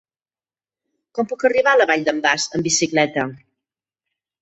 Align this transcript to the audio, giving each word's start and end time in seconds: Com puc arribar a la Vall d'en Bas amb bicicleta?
Com 1.19 1.29
puc 1.35 1.45
arribar 1.51 1.75
a 1.75 1.81
la 1.83 1.89
Vall 1.93 2.09
d'en 2.09 2.25
Bas 2.27 2.49
amb 2.55 2.69
bicicleta? 2.71 3.31